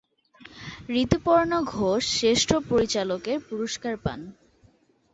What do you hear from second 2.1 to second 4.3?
শ্রেষ্ঠ পরিচালকের পুরস্কার পান।